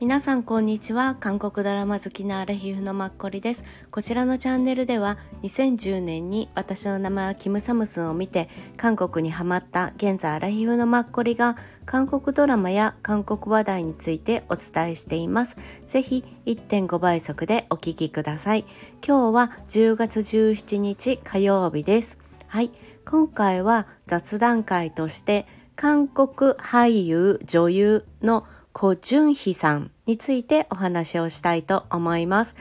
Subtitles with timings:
[0.00, 1.16] 皆さんこんにちは。
[1.20, 3.62] 韓国ドラマ好きなアラヒフのマッコリです。
[3.90, 15.56] こちらのチャンネルでは2010年に私の名前はキムサムスンを見て韓国にハマった現在アラヒフのマッコリが韓国ドラマや韓国話題についてお伝えしています。
[15.86, 18.64] ぜひ1.5倍速でお聞きください。
[19.06, 22.18] 今日は10月17日火曜日です。
[22.46, 22.70] はい。
[23.10, 25.46] 今回は雑談会として
[25.76, 28.44] 韓国俳優女優の
[28.74, 32.54] コ・ジュンヒさんについてお話をしたいと思います。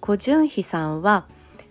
[0.00, 1.26] コ・ジュンヒさんは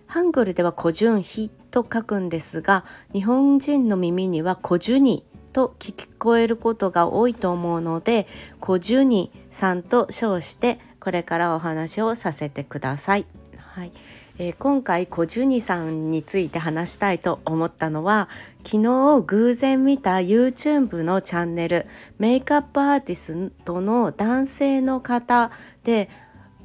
[0.06, 8.26] ハングルではコ・ジュンヒと書くんですが日本人の耳にはコ・ジュニと聞こえることが多いと思うので
[8.58, 13.26] コ・ジュニさんと称してこれからお話をさせてください。
[13.56, 13.92] はい
[14.36, 18.28] えー、今回コジュニさんについて話したいと思ったのは
[18.64, 21.86] 昨日偶然見た YouTube のチャンネル
[22.18, 25.52] メイクアップアーティストの男性の方
[25.84, 26.10] で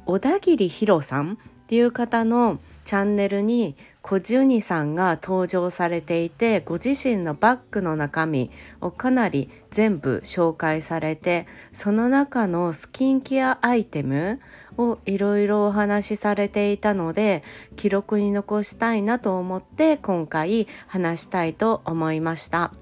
[0.04, 1.36] 小田切ヒさんっ
[1.68, 14.40] ていう方のチャンネルにコジュニさんが登場されていてご自身のバッグの中身をかなり全部紹介されてその中のスキンケアアイテム
[14.78, 17.42] をいろいろお話しされていたので
[17.76, 22.72] 記録に残したいなと思って今回話したいと思いました。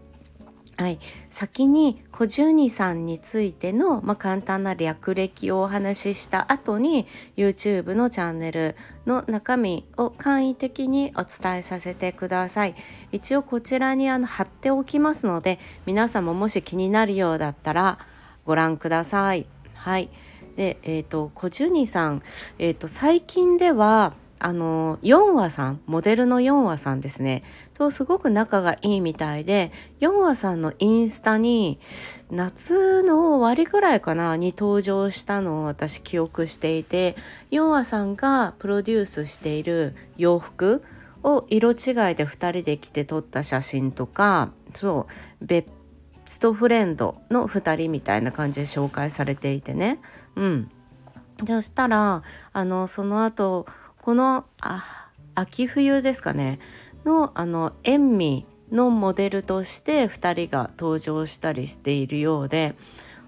[0.79, 12.77] はい、先に小十二さんについての、まあ、簡単な略歴をお話しした後に YouTube のチャンネルの中身を簡易的にお伝えさせてください。
[13.11, 17.99] 一応こちらにあの貼っておきますので皆さんももし気になるようだったら
[18.45, 19.47] ご覧ください。
[19.75, 20.11] はい。
[20.59, 22.23] でえ、ー、と小十二さん、
[22.59, 27.45] えーと、最近ではあの4話さんモデルの4話さんですね。
[27.75, 31.79] とすごく仲がいいみたいで4話さんのインスタに
[32.33, 37.15] 夏の終わりぐらいかなに登場したのを私記憶していて
[37.53, 40.83] 4話さんがプロデュースしている洋服
[41.23, 41.77] を色違い
[42.17, 45.07] で2人で着て撮った写真とかそ
[45.41, 45.67] うベ
[46.27, 50.01] ストフレンドの2人みたいな感じで紹介されていてね。
[50.39, 50.71] うん。
[51.47, 52.23] そしたら
[52.53, 53.67] あのその後
[54.03, 56.59] このあ秋冬ですかね。
[57.05, 62.75] のあの塩味のモデルとして2人が登場したりしているようで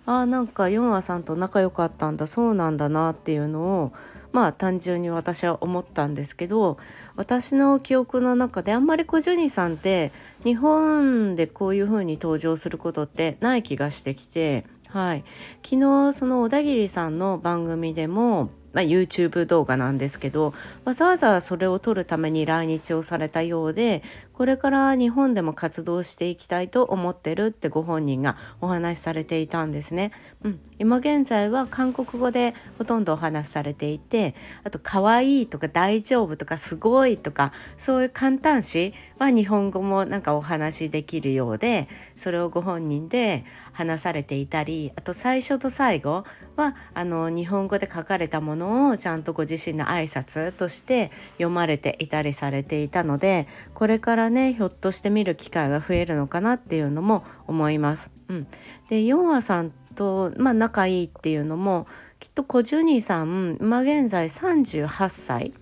[0.07, 3.93] あなんかヨンアさんと仲良かったんだそうなんだなっていうのを
[4.33, 6.79] まあ単純に私は思ったんですけど
[7.17, 10.13] 私の記憶の中であんまりコジュニさんって
[10.45, 15.25] 日本でこういう風に登場することってない気がしてきてはい、
[15.63, 24.03] 昨日その小田切さんの番組でもまあ、YouTube 動画なんですけどわざわざそれを撮るために来日をされたようで
[24.41, 30.13] これから日本でも活動していきたいと思ってるってご本人がお話しされていたんですね。
[30.43, 34.35] うん、今現在は韓国語でほとんどお話しされていて
[34.65, 46.25] あと「可愛いとか「大丈夫」とか「すごい」とかそういう簡単詞は日本語もなんかお話しできるようでそれをご本人で話されていたりあと最初と最後
[46.57, 58.11] はあの日本語で書かれたものをちゃんとご自身の挨拶として読まれていたりされていたのでこれからねひょっとして見る機会が増えるのかなっていうのも思います。
[58.29, 58.47] うん、
[58.89, 61.87] でヨンアさんと、まあ、仲いいっていうのも
[62.19, 65.53] きっとコジュニーさん今現在38歳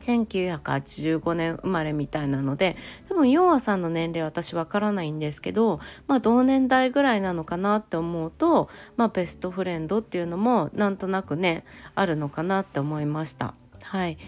[0.00, 2.76] 1985年生まれみたいなので
[3.08, 11.64] 多分ヨンアさんの年齢私わからないんですけど、まあ、同年代ぐらいなのかなって思うと、まあ、ベストフレンドっていうのもなんとなくね
[11.94, 13.54] あるのかなって思いました。
[13.82, 14.18] はい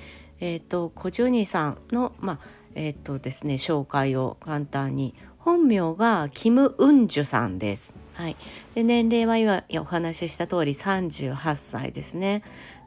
[0.41, 7.97] えーと、コジュニーさんの、まあえーとですね、紹介を簡単に本名がキム・ウンジュさんです。
[8.15, 8.37] はい、
[8.77, 12.45] で年齢は今お話しした通り38歳ですね。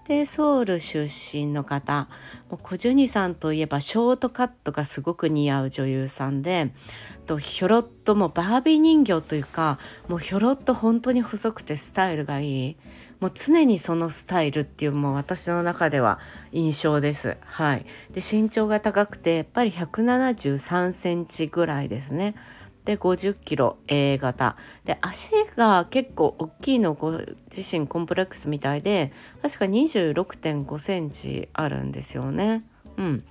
[0.08, 2.08] でソウル出身の方
[2.50, 6.72] もうコジュニさんといえばショートカットがすごく似合う女優さんで
[7.28, 9.78] とひょろっともうバービー人形というか
[10.08, 12.78] もうひょろっと本当に細くてスタイルがいい
[13.22, 16.20] もう常にそのスタイルっていうもう私の中では
[16.52, 17.38] 印象です。
[17.42, 22.36] はい、で身長が高くてやっぱり173センチぐらいですね。
[22.84, 27.12] で50キロ A 型で足が結構大きいのご
[27.56, 29.12] 自身コンプレックスみたいで
[29.44, 32.64] 確か26.5センチあるんですよね。
[32.98, 33.24] うん、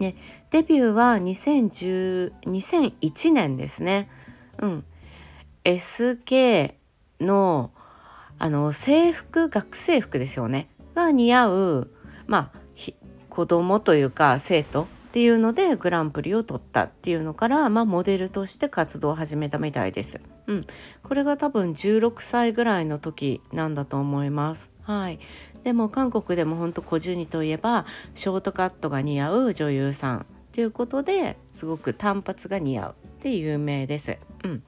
[0.00, 0.16] で
[0.50, 4.08] デビューは2010 2001年ですね。
[4.58, 4.84] うん、
[5.64, 6.74] SK
[7.20, 7.70] の
[8.38, 11.90] あの制服学生服ですよねが似合う
[12.26, 12.64] まあ
[13.28, 20.20] 子供というか生徒っていうのでグランプリを取ったっていうのから、まあ、モデルとして活動を始めたみたいです。
[20.48, 20.66] うん、
[21.04, 24.72] これが多分16歳ぐらいの時なんだと思います。
[24.82, 25.20] はい、
[25.62, 27.86] でも韓国でも本当小ジュニといえば
[28.16, 34.18] ショートカットが似合う女優さんっていうことですごく単発が似合うって有名です。
[34.42, 34.62] うん、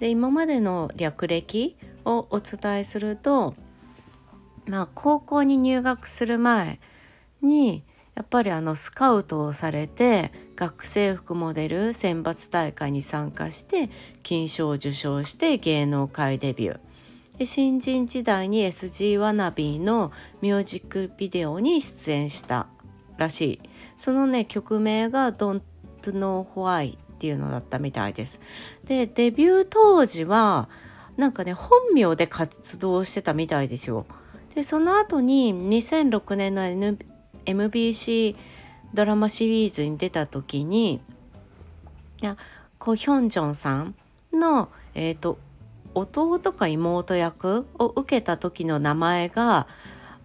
[0.00, 3.54] で今までの略歴をお伝えすると、
[4.66, 6.80] まあ、高校に入学する前
[7.40, 7.84] に
[8.14, 13.90] やっぱりあのスカウトをされて学生服モデル選抜大会に参加して
[14.22, 16.80] 金賞を受賞して芸能界デビュー。
[17.38, 20.12] で新人時代に SG ワナビーの
[20.42, 22.66] ミュージックビデオに出演した
[23.16, 23.60] らしい。
[23.96, 25.62] そのね曲名が「Don't
[26.02, 28.40] Know Why」っていうのだったみたいです。
[28.84, 30.68] でデビュー当時は
[31.22, 34.06] なんかね本名で活動してたみたいですよ
[34.56, 36.96] でその後に2006年の
[37.46, 38.34] MBC
[38.92, 40.94] ドラマシリーズに出た時に
[42.20, 42.36] いや
[42.76, 43.94] コ・ヒョンジョンさん
[44.32, 45.38] の、えーと、
[45.94, 49.68] 弟か妹役を受けた時の名前が、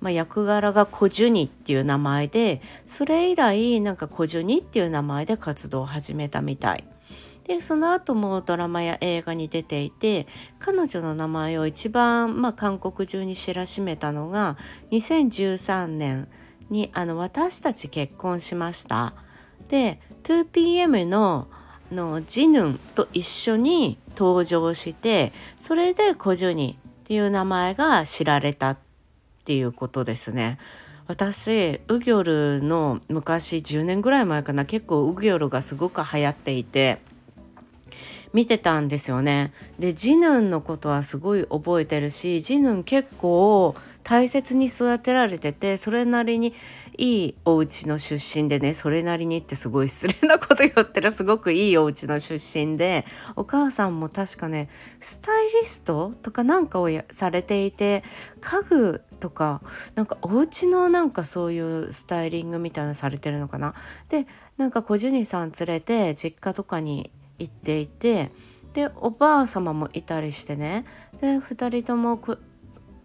[0.01, 6.83] まあ、役柄がコジュニっていう名前でそれ以来なんかコジュニっていう名前で活動を始めたみたい。
[7.47, 10.27] でその後もドラマや映画に出ていて
[10.59, 14.57] 彼女の名前を一番、まあ、韓国中に知らしめたのが
[14.91, 16.27] 2013年
[16.69, 19.13] にあの私たち結婚しました
[19.69, 21.47] で 2PM の
[21.91, 28.77] のジヌンと一緒に登場してそれでコジュニっていう名前が知られたっ
[29.45, 30.57] ていうことですね。
[31.07, 36.99] 私ウギョルの昔10年ぐらい前かな結構ウギョルがすごく流行っていて
[38.33, 39.53] 見てたんですよね。
[39.79, 46.53] でジヌンのことはすごい覚えてるしジヌン結構大切に育てられててそれなりに
[46.97, 54.69] いいお家の出身でねそれなりにってすごい失礼なこと言ってるすごくいいお家の出身でお母さんも確かね
[55.01, 58.03] スタイリストとかなんかをされていて
[58.41, 59.61] 家具とか
[59.95, 63.73] なんかお家のなんかそういうスタイリングみたいなのされてるのかな
[64.09, 64.25] で
[64.57, 68.31] なんか小ジュニさん連れて実家とかに行っていて
[68.73, 70.85] でおばあ様もいたりしてね。
[71.21, 72.19] で2人とも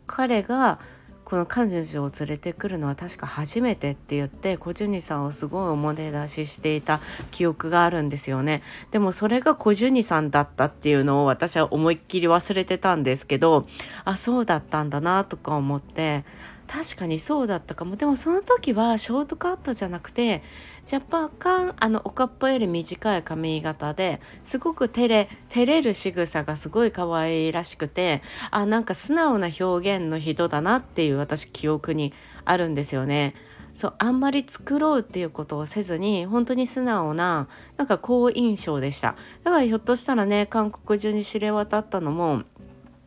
[0.06, 0.78] 彼が
[1.24, 7.00] この彼女を連れてくるのは確か初めてって言って小ジュニさんをすごいおもてなししていた
[7.30, 8.62] 記憶があるんですよね。
[8.90, 13.66] でもそれが小ジュニさんだったっていうのを私は思いっきり忘れてたんですけど
[14.04, 16.26] あそうだったんだなとか思って
[16.72, 20.42] 確かにそうだったかもでもその時はショートカットじゃなくて
[20.90, 32.14] 若干あのおかっぽより短い髪型ですごく照れ照れる仕草がすごい可愛らしくてあなんか素直な表現の人だなっていう私記憶に
[32.46, 33.34] あるんですよね。
[33.74, 37.48] そうあんまり作ろうっていうことをせずに本当に素直な
[37.78, 42.42] なんか好印象でしただからひょっとしたらね韓国中に知れ渡ったのも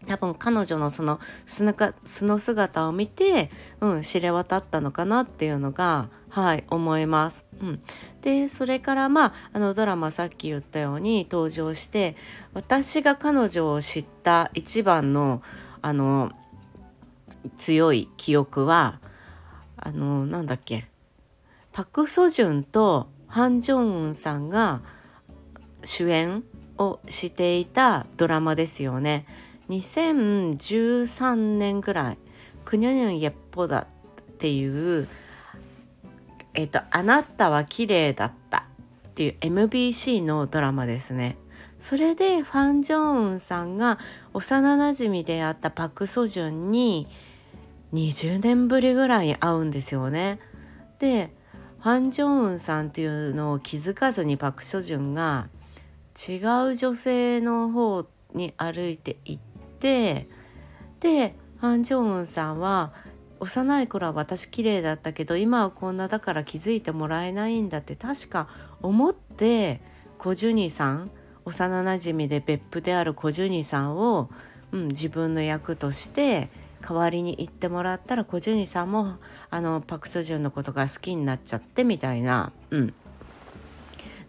[0.06, 3.50] 多分彼女のその素の姿を見て、
[3.82, 7.46] うん、知れ渡ったのかなっていうのが、はい、思います。
[7.62, 7.82] うん、
[8.22, 12.16] でそれからまああのドラマさっき言ったように登場して
[12.54, 15.42] 私が彼女を知った一番の
[15.82, 16.32] あの
[17.58, 19.00] 強い記憶は
[19.78, 20.88] あのなんだっけ
[21.72, 24.82] パク・ソジュンとハン・ジョンウンさんが
[25.84, 26.44] 主演
[26.78, 29.26] をしていたドラマですよね。
[29.70, 32.18] 2013年ぐらい
[32.66, 33.88] 「くにょにょんやっぽだ」
[34.22, 35.08] っていう
[36.54, 38.68] 「えっ、ー、とあなたは綺麗だった」
[39.08, 41.38] っていう MBC のドラマですね。
[41.80, 44.00] それでファン・ジョンウンさんが
[44.34, 47.08] 幼なじみであったパク・ソジュンに
[47.94, 50.40] 20年ぶりぐらいに会うんですよね。
[51.00, 51.32] で
[51.80, 55.50] ファン・ジョンウンさんっていうのを気づかずにパク・ソジュンが
[56.18, 56.38] 違
[56.72, 59.40] う女性の方に歩いていっ
[59.86, 60.28] て
[61.00, 62.92] でハン・ジョンウンさんは
[63.40, 68.48] 幼い頃は私綺麗だったけど今はこんなだから気づいてもらえないんだって確か
[68.82, 69.82] 思って
[70.18, 71.12] コジュニさん
[71.44, 74.32] 幼なじみで別府であるコジュニさんを、
[74.72, 76.50] うん、自分の役として
[76.82, 79.18] 代わりに言ってもらったらコジュニさんも
[79.52, 82.94] あのパク・ソジュンのことが好きになっちゃってみたいな、うん、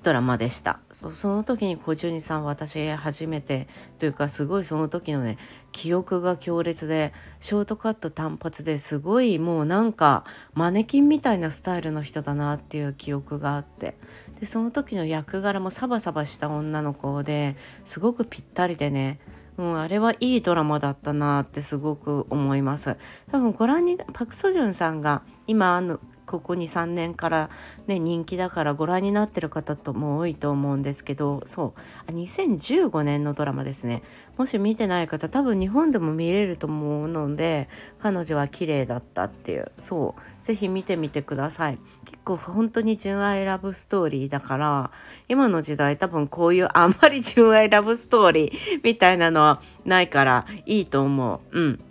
[0.06, 0.78] ドラマでした。
[0.92, 3.66] その時に小純さん私初めて
[3.98, 5.36] というかすごいその時のね
[5.72, 10.22] 記憶が強烈でショートカット単発ですごいもうなんか
[10.54, 13.96] マネキンみたいなスタイルの人だなっていう記憶があって。
[14.38, 19.18] でその時の役柄もサバサバした女の子ですごくぴったりでね
[19.58, 22.96] うん、あれはいいドラマだったなってすごく思います。
[23.32, 25.80] 多分ご覧にパク・ソジュンさんが今
[26.26, 27.50] ここ23年から
[27.87, 31.75] ね人気だからご覧になってる方とも多いと思うんですけどそ
[32.09, 32.12] う。
[32.12, 34.02] 2015年のドラマですね。
[34.37, 37.68] もし見てない方多分日本でも見れると思うので
[38.00, 39.71] 彼女は綺麗だったっていう。
[39.78, 40.23] そう。
[40.42, 41.78] 是非見てみてください。
[42.04, 44.90] 結構本当に純愛ラブストーリーだから
[45.28, 51.61] 今の時代多分こういう あんまり純愛ラブストーリーみたいなのはないからいいと思う。
[51.61, 51.85] うん。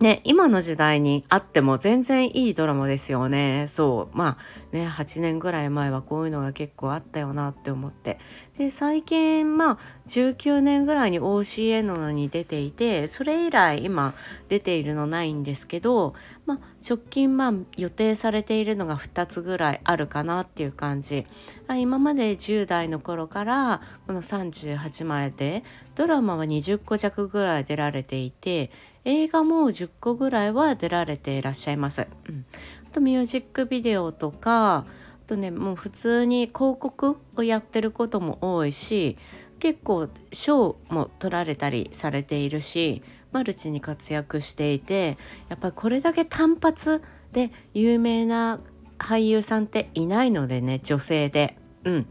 [0.00, 3.64] ね、今の時代にあっても全然いいドラマですよね。
[3.66, 4.16] そう。
[4.16, 8.20] まあね、8年ぐらい前はこういうのが結構あったよなって思って。
[8.58, 14.14] で、最近、まあ、19年ぐらいに OCN に出ていて、それ以来今
[14.48, 16.14] 出ているのないんですけど、
[16.46, 21.26] まあ、直近、まあ、予定されているのが2つぐらいあるかなっていう感じ。
[21.76, 25.64] 今まで10代の頃からこの38前で
[25.96, 28.70] ドラマは20個弱ぐらい出られていて
[29.08, 32.06] 映画も10個ぐらいは出られていらっしゃいます。
[32.28, 32.44] うん、
[32.86, 34.84] あとミュージックビデオとかあ
[35.26, 39.16] とねもう普通に広告をやってることも多いし
[39.60, 45.16] 結構賞も取られたりされているしマルチに活躍していて
[45.48, 48.60] やっぱりこれだけ単発で有名な
[48.98, 51.56] 俳優さんっていないのでね女性で。
[51.84, 52.06] うん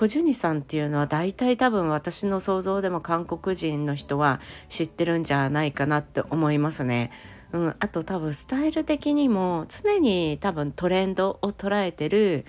[0.00, 4.40] コジュニさんっていうのは大体多分私の想像でも韓国人の人は
[4.70, 7.10] 知ってるんじゃないかなって思いますね。
[7.52, 12.46] うん、あと多分スタイル的にも常に多分トレンドを捉えてる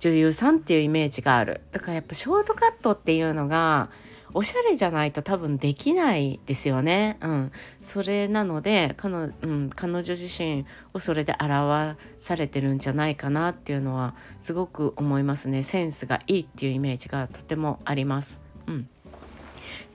[0.00, 3.90] 女優さんっていうイメージがあるだからやっぱショートカットっていうのが
[4.34, 7.18] おしゃれじゃないと多分できないですよね。
[7.22, 15.62] うん、それなので彼,、うん、彼女自身をそれで表されてるんじゃないかなっていうのはすごく思いますね。
[15.62, 18.40] センスがいいっていうイメージがとてもあります。
[18.66, 18.88] うん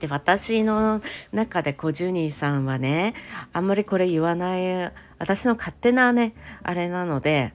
[0.00, 3.14] で私の中でコジュニーさんはね
[3.52, 7.52] あんまりこれ言わない私の勝手なねあれなので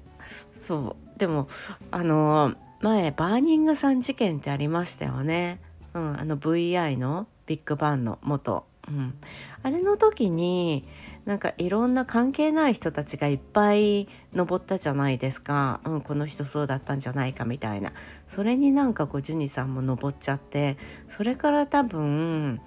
[0.54, 1.48] そうでも
[1.90, 5.60] あの前バーニングさん事件ってありましたよね。
[5.96, 9.16] うん、あの VI のビッグバンの元、うん、
[9.64, 10.88] あれの時に
[11.24, 17.94] なんかいろんな関係ない人たちがいっぱい登ったじゃないですか、うん、この人そうだったんじゃないかみたいな。
[18.28, 22.62] それになんかこうジュニさんも登っちゃってそれから多分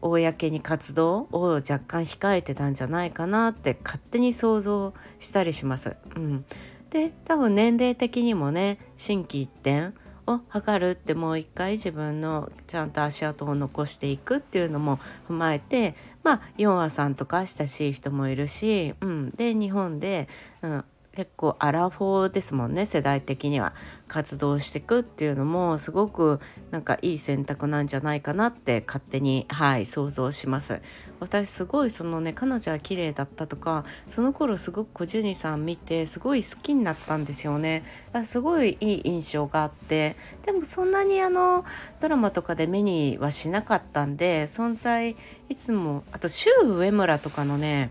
[0.00, 5.96] 公に活動を若干控えてたんじゃないかなって勝手に想像したりします。
[6.14, 6.44] うん、
[6.90, 9.92] で多分年齢的にもね心機一転
[10.28, 20.28] を測るってもう一回自分のちゃんと足跡を残していくっていうのも踏まえてまあ4話さんとか親しい人もいるし、うん、で日本で、
[20.62, 20.84] うん、
[21.18, 23.74] 結構アラフォーですもんね世代的には
[24.06, 26.38] 活動していくっていうのもすごく
[26.70, 30.80] なんかいい選択なんじゃないかなって勝手にはい想像します。
[31.18, 37.82] 私すごいそのね彼女は綺麗だったとかその頃すごく小ジュニさん見てすごい好きになったんですよね。
[38.24, 40.14] すごいいい印象があって
[40.46, 41.64] でもそんなにあの
[42.00, 45.16] ドラマとかで目にはしなかったんで存在
[45.48, 47.90] いつもあと周上村とかのね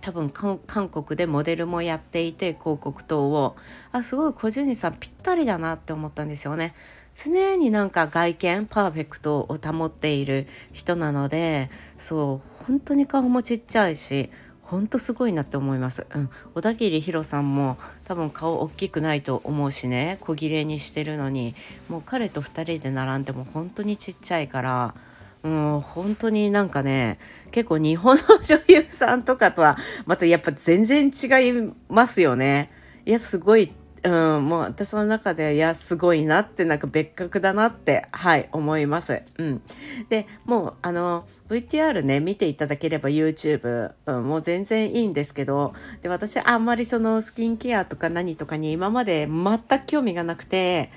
[0.00, 3.56] 多分韓国でモデルもやっていて広告塔を
[3.92, 6.74] あすごい小純さんぴったりだなって思ったんですよね。
[7.14, 14.30] 常になんか外見パーフェクトを保っている人なのでそう本当に顔もちっちゃいし
[14.62, 16.06] 本当すごいなって思います。
[16.14, 21.56] うん、小田切ヒロさんも多分顔大きくないと思うしね小切れにしてるのに
[21.88, 24.94] もう彼と2人で並んでも本当にちっちゃいから
[25.42, 27.18] もう本当になんかね
[27.50, 32.70] 結構日本の女優さんとかとはまたやっぱ全然違いますよね。
[33.06, 39.22] いやすごい、うん、もう私の中でいやすごいなってなんか別格だなってはい思います。
[39.38, 39.62] うん、
[40.08, 50.92] でもうあの VTR ね見ていただければ YouTube、うん、もう全然いいんですけどで私あんまりそのスキンケアとか何とかに今まで全く興味がなくて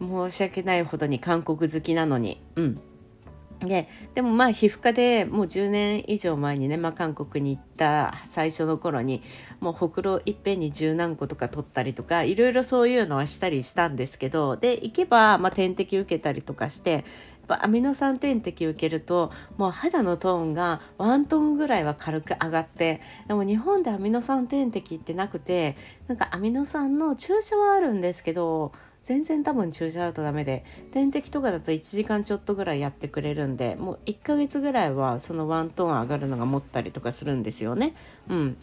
[0.00, 2.42] 申し訳ないほどに韓国好きなのに。
[2.56, 2.80] うん
[3.60, 9.22] ででもまあ皮膚科でもう10年以上前にね、まあ、韓国に行った最初の頃に
[9.60, 17.04] もうほくろいっぺんに十何個とか取ったりとかいろいろそういうのはしたりしたんですけどで行けば、まあ、点滴受けたりとかして
[17.48, 25.76] アミノ酸点滴受けるともう肌のトーンがワントーンぐらいは軽く上がってでも日本でアミノ酸点滴ってなくて
[26.08, 28.72] なんかアミノ酸の注射はあるんですけど
[29.04, 37.94] 全然多分注射だとダメで点滴とかだと1時間ちょっとぐらいやってくれるんでもう1ヶ月ぐらいはそのワントーン上がるのが持ったりとかするんですよね。
[38.28, 38.56] うん。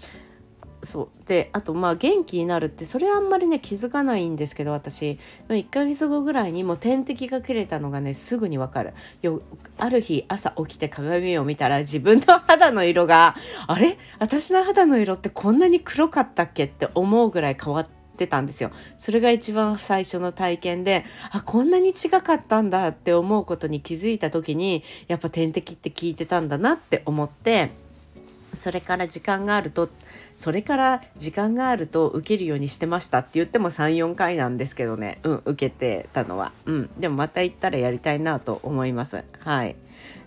[0.83, 1.27] そう。
[1.27, 8.93] であとまあ元気になるってそれあんまりね気づかないんですけど私1ヶ月後ぐらいにもう点滴が切れたのがねすぐにわかる。
[9.21, 9.43] よ
[9.77, 13.35] ある日朝起きて鏡を見たら自分の肌の色が
[13.67, 13.99] あれ？
[14.17, 16.63] 私の肌の色ってこんなに黒かったっけ？
[16.63, 18.71] って思うぐらい変わってってたんですよ。
[18.97, 27.71] それが一番最初の体験であこんなに違かったんだって思うことに気づいた時にやっぱ点滴って聞いてたんだなって思って
[28.53, 29.89] それから時間があると
[30.35, 35.19] それから時間があると受けるようにしてましたって言っても34回なんですけどね。
[35.23, 36.51] うん受けてたのは。
[36.65, 36.89] うん。
[36.99, 39.23] でもまた行ったらやりたいなと思います。
[39.39, 39.75] はい。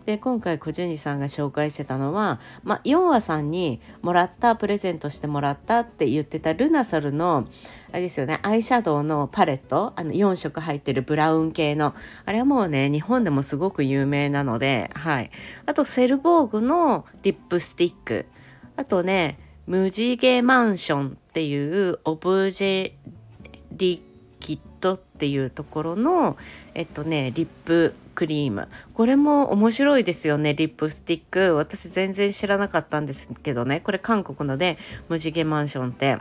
[0.06, 7.48] で今回小純さんが紹介してたのは、まあ、ヨンアさんにもらったプレゼントしてもらったって言ってたルナサルの
[7.90, 11.94] あれですよねアイシャドウのパレットあの4色入ってるブラウン系の
[12.26, 15.30] あれはもうね日本でもすごく有名なのではい。
[15.66, 18.26] あとセルボーグのリップスティック。
[18.76, 22.92] あとね無地毛マンションっていうオブジェ
[23.72, 24.02] リ
[24.40, 26.36] キッドっていうところの
[26.74, 28.68] えっとねリップクリーム。
[28.94, 31.56] これも面白いですよねリップスティック。
[31.56, 33.80] 私全然知らなかったんですけどね。
[33.80, 34.78] これ韓国ので
[35.08, 36.18] 無地毛マンションって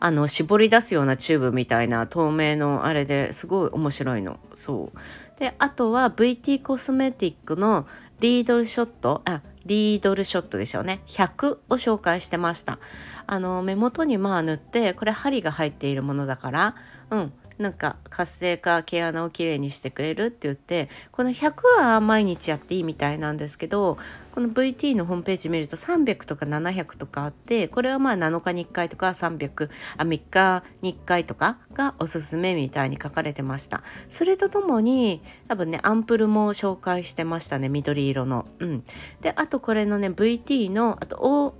[0.00, 4.38] あの絞り出すようなチューブみたいな透明のあれですごい面白いの。
[4.54, 5.40] そう。
[5.40, 7.86] であとは VT コスメティックの
[8.20, 9.22] リードルショット。
[9.24, 11.00] あリードルショットですよね。
[11.06, 12.78] 100を紹介してました。
[13.26, 16.74] あの目元にまあ塗ってこれ針が入っているものだから
[17.10, 17.32] うん。
[17.58, 23.98] なんか活性化毛穴をきれいにしてくれるって言ってこの100は毎日やっていいみたいなんですけど
[24.30, 33.82] この VT のホームページ見ると300とか700とかあってこれはまあ7日に1回とか300あ3日に1回とかがおすすめみたいに書かれてました。
[34.08, 38.46] それとともに多分ねアンプルも紹介してましたね緑色の。
[38.60, 38.84] うん。
[39.20, 41.56] であとこれのね VT のあと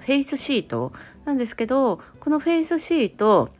[0.00, 0.92] フェイスシート
[1.26, 3.50] なんですけどこのフェイスシート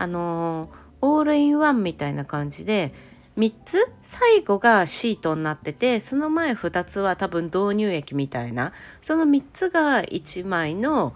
[0.00, 0.70] あの、
[1.02, 2.92] オールインワンみたいな感じで
[3.38, 11.14] 3つ最後がシートになっててその前2つは多分導入液みたいなその3つが1枚の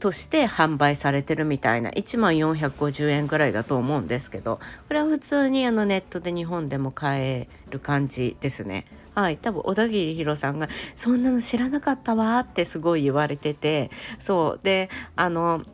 [0.00, 8.86] として販売されてるみたいな1万450円ぐらいだと思うんですけどこれは普通にあのネットで日本でも買える感じですね。
[9.14, 15.64] はい、多分小田切ヒロさんが「そんなの知らなかったわ」ってすごい言われててそうであの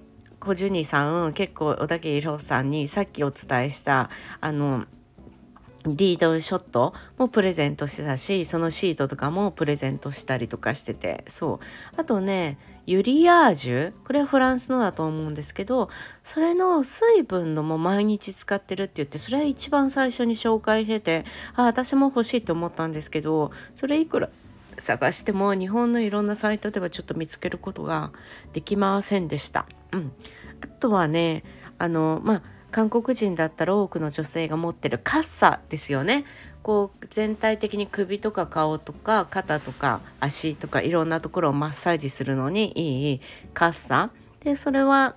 [0.45, 4.11] 小ジュニさん結構小田切ヒロさんにさっきお伝えした
[4.43, 4.85] あの
[5.87, 11.61] リードショットもプレゼントしてたしそのシートとかもプレゼントしたりとかしててそ
[11.97, 15.89] うあとねユリアージュこれはフランスのだと思うんですけど
[16.23, 24.29] それの水分のも毎日使ってるって言ってそれは一番最初に紹介しててあ私も欲しいと思ったんですけどそれいくら
[24.79, 28.13] 探しても日本のいろんなサイトではちょっと見つけることが
[28.53, 29.67] できませんでした。
[29.95, 30.13] うん、
[30.61, 31.45] あとはね
[31.79, 36.25] あのまあ韓国人だったら多くの女性が持ってるカッサですよね。
[36.65, 43.21] こう全体的に首とか顔とか肩とか足とかいろんなところをマッサージするのにいい
[43.53, 45.15] カッサでそれは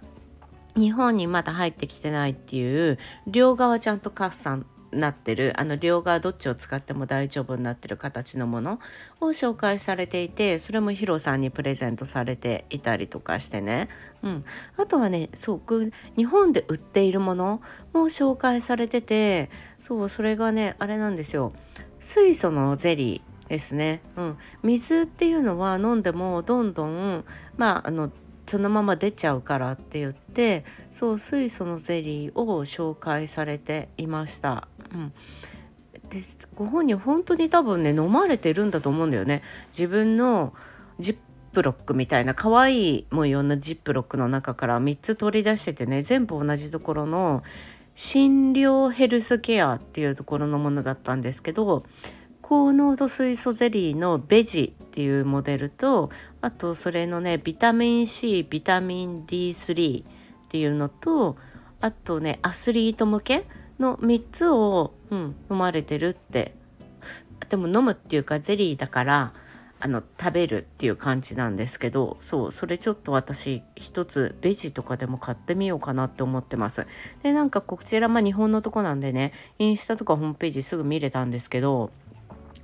[0.75, 4.59] 日本にまだ入ってきてないっていう両側ちゃんとカッサ
[4.91, 8.79] なってるあの両側どっちを使っても大丈夫になってる形のもの
[9.19, 13.89] を紹介されていてそれもヒロさんにプレゼントされていたりとかしてね、
[14.23, 14.45] うん、
[14.77, 17.61] あとはねそう日本で売っているもの
[17.93, 19.49] も紹介されてて
[19.87, 21.53] そうそれがねあれなんですよ。
[21.99, 27.25] 水素のゼリーですね、うん、水っていうのは飲んでもどんどん
[27.57, 28.11] まああの
[28.47, 34.69] そのまま出ちゃうからって言ってそう水素のゼリーを紹介されていました。
[34.93, 35.13] うん、
[36.09, 36.21] で
[36.55, 39.41] ご本人本当に多分ね飲まれてるんだと思うんだよね。
[39.67, 40.53] 自分の
[40.99, 41.17] ジッ
[41.53, 47.43] プロックみたいな可愛い模様のジップロックの中から3つ取り出しててね全部同じところの
[47.95, 51.83] 診療ヘルスケアっていうところのものだったんですけど
[52.43, 60.05] 高濃度水素ゼリーのベジっていうモデルとあとそれのねビタミン C ビタミン D3 っ
[60.47, 61.37] ていうのと
[61.81, 63.45] あとねアスリート向け
[63.79, 66.55] の3つを、うん、飲まれてるって。
[67.49, 69.33] でも飲むっていうかゼリーだから
[69.79, 76.87] あの食べるっていう感じなんですけどそうそれちょっと私一つベジとかでも買ってみようかなって思ってます。
[77.21, 81.91] でなんかこちらまあ日本のとこなんでねインスタとかホームページすぐ見れたんですけど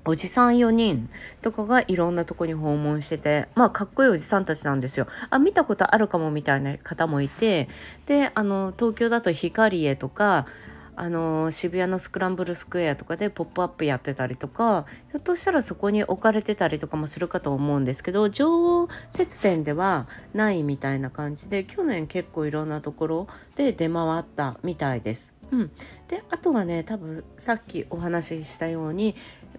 [0.06, 1.10] おじさん4人
[1.42, 5.08] とかがいろんなとこに訪問しててまあかっこいいおじさんたちなんですよ。
[5.30, 7.70] あ見たことあるかもみたいな方もいて
[8.08, 10.48] であの東京だとヒカリエとか
[10.96, 25.34] あの渋谷のスクランブルスクエアとかで「ポップアップやってたりとかひょっとしたらそこに置かれてたりとかもするかと思うんですけど常設店ではないみたいな感じで去年結構いろんなところで出回ったみたいです。
[25.52, 25.72] うん、
[26.08, 29.16] であとはね多分さっきお話ししたように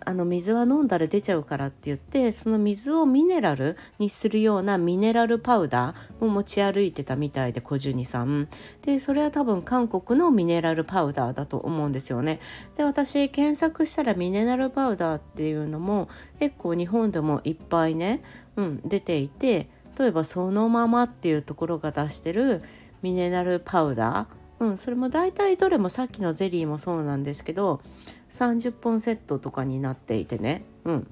[0.07, 8.49] あの水は飲んだら出ちゃうからって言ってその水をミネラルにするようなミネラルパウダーも持ち歩いてたみたいで小樹さん。
[8.83, 12.40] でそれは多分韓国のミネラルパウダーだと思うんですよね。
[12.77, 18.23] で私検索したらミネラルパウダーっていうのも結構日本でもいっぱいね、
[18.57, 22.62] うん、出ていて例えばそのままっていうところが出してる
[23.03, 27.83] ミネラルパウダーうん、それも大体どれもさっきのゼリーもそうなんですけど
[28.31, 31.07] 30本セットとかになっていてね、うん、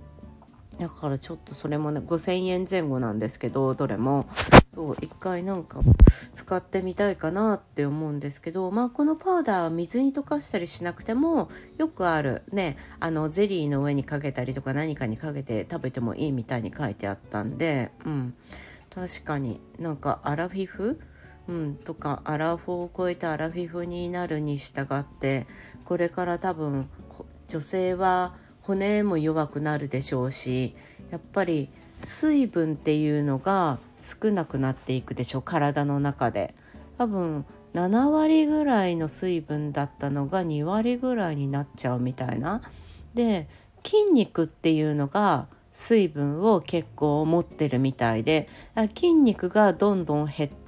[0.79, 4.27] だからちょっとそれもね5,000円前後なんですけどどれも。
[4.75, 5.83] そう一回なんか
[6.33, 18.35] 使ってみたいかなって思うんですけどまあこのパウダーは水に溶かしたりしなくてもよくあるねあのゼリーの上にかけたりとか何かにかけて食べてもいいみたいに書いてあったんでうん。
[18.95, 21.01] 確かになんかアラフィフ
[21.49, 25.47] うん、とかアラフォーを超えたアラフィフになるに従って
[25.85, 26.89] これから多分
[27.49, 30.75] 女性は骨も弱くなるでしょうし
[31.11, 36.55] やっぱり水分っていうのが少なくなっていくでしょう体の中で。
[36.99, 42.63] 多分7割ぐらいの水分だったのが2割ぐらいになっちゃうみたいな。
[43.15, 43.49] で
[43.85, 48.49] 筋肉っていうのが水分を結構持ってるみたいで
[48.95, 50.62] 筋肉がどんどん減って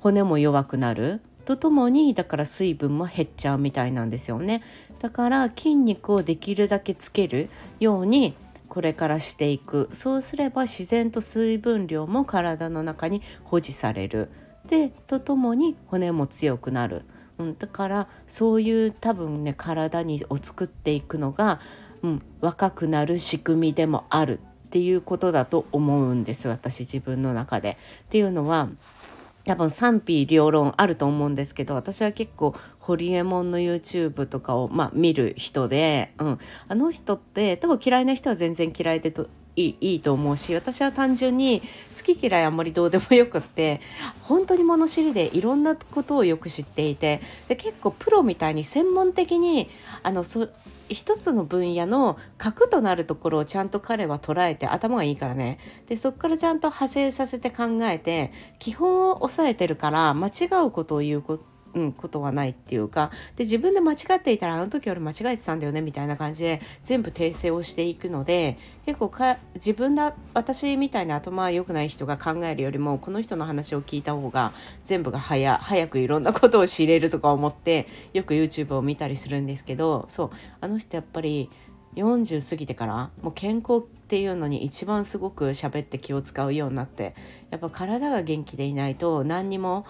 [0.00, 1.20] 骨も弱くなる。
[1.44, 4.62] とともにだから水分も減っちゃうみたいなんですよね。
[4.98, 8.34] だから筋肉をできるだけつけるように
[8.68, 9.88] これからしていく。
[9.92, 14.28] そうすれば自然と水分量も体の中に保持される。
[14.68, 17.02] でとともに骨も強くなる、
[17.38, 21.60] うん、だからそういう多分ね体にを作っていくのが、
[22.02, 24.40] うん、若くなる仕組みでもある。
[24.76, 27.78] っていうことだと思うんです私自分の中で。
[28.04, 28.68] っていうのは
[29.44, 41.62] 多分賛否両論あると思うんですけど私は結構ホリエモンの YouTube とかを、まあ、見る人で、うん、あの人って多分嫌いな人は全然嫌いでといいいいと思うし私は単純に
[41.96, 43.80] 好き嫌いあんまりどうでもよくって
[44.24, 49.70] 本当に物知りでいろんなことをよく知っていてで結構プロみたいに専門的に
[50.02, 50.48] あのそ
[50.88, 55.58] 一つの分野の核となるところをちゃんと彼は捉えて頭がいいからね。
[55.86, 80.30] でそこからちゃんと派生させて考えて基本を押さえてるから間違うことを言うことうん、ことはないっていうかで自分で間違っていたらあの時俺間違えてたんだよねみたいな感じで全部訂正をしていくので結構か自分だ私みたいな頭良くない人が考えるよりもこの人の話を聞いた方が全部が早早くいろんなことを知れるとか思ってよく YouTube を見たりするんですけどそう
[80.62, 81.50] あの人やっぱり
[81.96, 87.14] 40過ぎてからもう健康っていうのに一番すごく喋って気を使うようになって
[87.50, 89.84] やっぱ体が元気でいないと何にも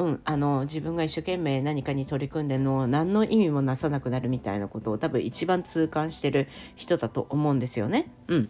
[0.00, 8.10] うん、あの自分が一生懸命何かに取り組んでの何の意味もなさなくなるみたいなことを多分一番痛感してる人だと思うんですよね。
[8.26, 8.48] うん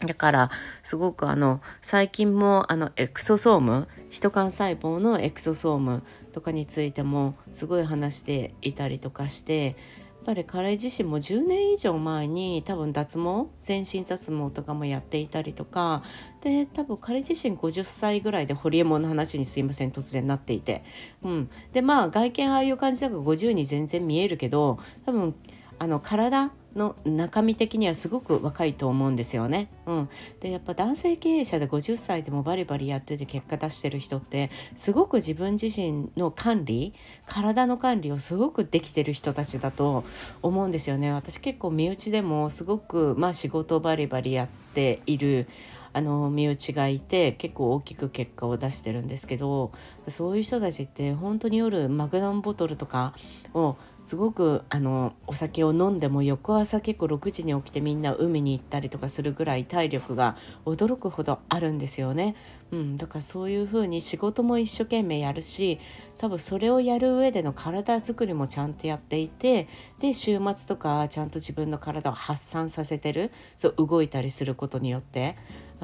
[0.00, 0.50] だから
[0.82, 9.76] すごくあの最近もあのエクソソームヒト幹細胞のエクソソームとかについてもすごい話していたりとかして
[10.24, 16.02] ぱり彼自身も10年以上前に多分脱毛全身脱毛とかもやっていたりとか
[16.42, 20.84] で多分彼自身50歳ぐらいでホリエモンの話にすいません突然なっていて、
[21.22, 25.34] うん、でまあ外見ああいう感じだから50に全然見えるけど多分
[25.78, 29.68] あの体の中身的にはすごく若いと思うんですよね。
[29.86, 30.08] うん、
[30.40, 36.94] でやっぱ男性経営者で50歳でもバリバリやってて結果出してる人ってすごく自分自身の管理
[37.26, 40.04] 体の管理をすごくできてる人たちだと
[40.42, 41.12] 思うんですよね。
[41.12, 45.46] 私結構身内でもすごくまあ仕事バリバリやっている
[45.94, 49.72] あの身内がいて結構大きく結果を出してるんですけど
[50.08, 53.14] そういう人たちって本当に夜マグナムボトルとか
[53.54, 62.36] をすごくあのお酒を飲んでも翌朝結構6時に起きてみんな海に行ったりとかするぐらい体力が驚くほどあるんですよね。
[62.70, 65.78] うん、だからそういうふうに仕事も一生懸命やるし
[66.18, 69.68] 多分それをやる上での体づくりもちゃんとやっていて
[70.00, 75.36] で週末とかちゃんと自分の体を発散させてるそう動いたりすることによって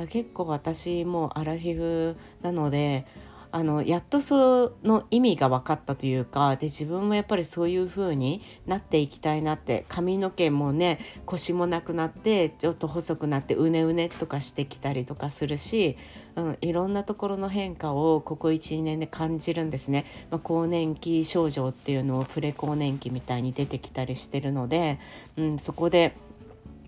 [0.09, 3.07] 結構私もアラフィフなので
[3.53, 15.97] あのやっとその意味が分かったというかで自分もやっぱりそういう風になっていきたいなって髪の毛もね腰もなくなってちょっと細くなってうねうねとかしてきたりとかするし、
[16.37, 25.01] うん、いろんなところの変化をここ12年で感じるんですね、まあ、更年期症状っていうのをプレ更年期みたいに出てきたりしてるので、
[25.37, 26.15] うん、そこで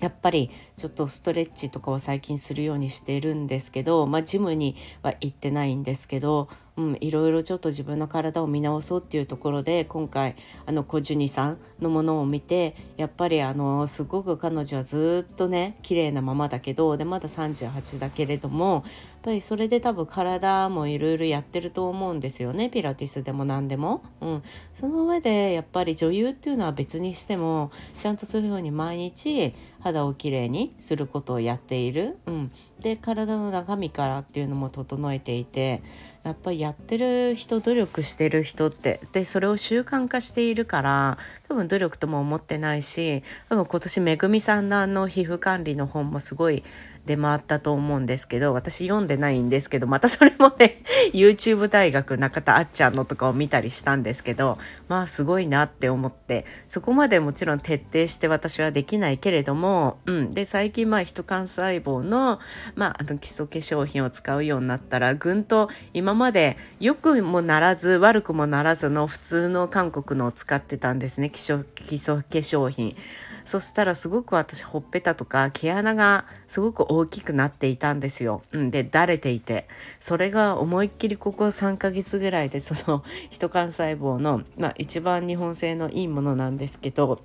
[0.03, 18.83] やっぱりちょっとストレッチとかを最近するようにしているんですけど、まあ、ジムには行ってないんですけど、うん、いろいろちょっと自分の体を見直そうっていうところで今回あの小ジュニさんのものを見てやっぱりあのすごく彼女はずっとね綺麗なままだけどでまだ38だけれどもやっ
[19.23, 22.69] ぱりそれで多分体もいろいろやってると思うんですよね。
[22.69, 24.03] ピラティスでも何でも。
[24.21, 24.43] うん、
[24.75, 35.83] その上でやっぱり女優っていうのは別にしてもちゃんとそういうふうに毎日肌をきれいにすることをやっている、うん、で体の中身からっていうのも整えていて
[36.25, 46.63] やっぱりやってる人努力してる人ってでそれを習慣化しているから多分努力とも思ってないし多分今年めぐみさんのあの皮膚管理の本もすごい
[47.07, 62.39] 出回ったと思うんですけど私読んでないんですけどまたそれもね YouTube 大学中田あっちゃんのとかを見たりしたんですけどまあすごいなって思ってそこまでもちろん徹底して私はできないけれども、うん、で最近まあ人幹細胞の,、
[62.77, 72.97] まあ、あの基礎化粧品を使うようになったらぐんと今まで良くもならず悪くもならずの普通の韓国のを使ってたんですね基礎基礎化粧品。
[73.45, 78.43] そしたらすごく私ほっぺたとか毛穴がすごく大きくなっていたんですよ。
[78.53, 79.69] うん、でだれていて
[80.01, 87.21] それが思いっきりここ3ヶ月ぐらいでその人幹細胞の、まあ、一番日本製のいいものなんですけど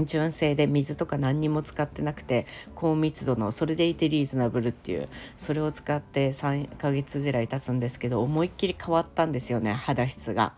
[0.00, 10.54] 純正で水とか何にも使ってなくて高密度のそれでいてリーズナブルっていうそれを使って3ヶ月ぐらい経つんですけど思いっきり変わったんですよね肌質が。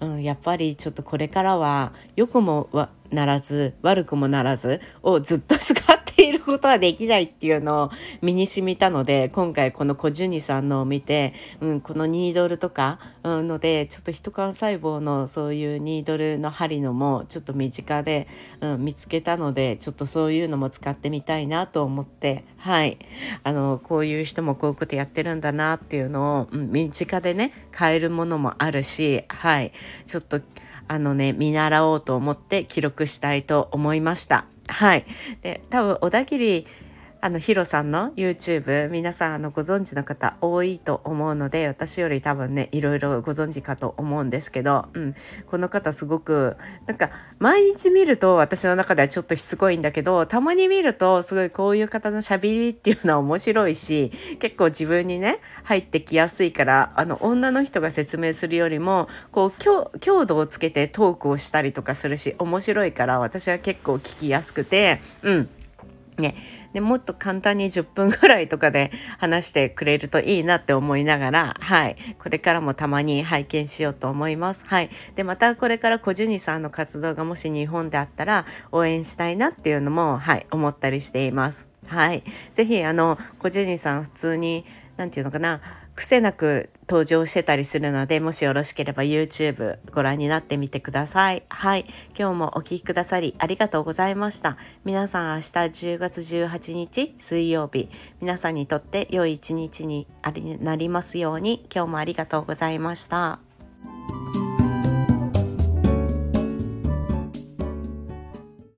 [0.00, 2.68] うん、やっぱりちょっとこれからは良くも
[3.10, 18.28] ならず悪くもならずをずっと使っていることはできないっていうのを身に染みたので今回この小ジュニさんのを見て、うん、このニードルとか、うん、のでちょっと人幹細胞のそういうニードルの針のもちょっと身近で、
[18.60, 22.98] うん、見つけたのでちょっとそういうのも使ってみたいなと思ってはい
[23.42, 29.72] あのこういう人もこういうことやってるんだなっていうのを、うん、身近でね買えるものもあるしはい
[30.04, 30.42] ちょっと
[30.86, 34.44] あのね見習おうと思って記録したいと思いました。
[34.70, 35.04] はい、
[35.42, 36.66] で多分小田切
[37.22, 45.14] あのヒロさんの YouTube 皆さんあのご存知の方多いと思うので私より多分ねいろいろご存知かと思うんですけど、うん、
[45.46, 46.56] この方すごく
[46.86, 65.50] なんか毎日見ると私の中ではちょっとしつこいんだけどたまに見るとすごいこういう方のしゃべりっていうのは面白いし結構自分にね入ってきやすいからあの女の人が説明するよりもこう強度をつけてトークをしたりとかするし面白いから私は結構聞きやすくてうん。
[66.20, 66.34] ね
[66.72, 74.64] でもっと簡単に10分ぐらいとかで話してくれるといいなって思いながら、はい、これからもたまに拝見しようと思います。
[74.66, 81.68] はい、でまたこれから小ジュニさんの活動がもし日本であったら応援したいなっていうのも、はい、思ったりしています。
[81.86, 84.64] はい、ぜひあの小ジュニさん普通に
[84.96, 85.60] 何て言うのかな
[86.00, 91.42] 癖なく登場してたりするのでもしよろしければ YouTube ご覧になってみてください。
[91.50, 91.84] はい。
[92.18, 94.56] 今日もお聴きくださりありがとうございました。
[94.86, 97.90] 皆さん明日10月18日水曜日。
[98.22, 100.06] 皆さんにとって良い一日に
[100.60, 101.66] なりますように。
[101.72, 103.40] 今日もありがとうございました。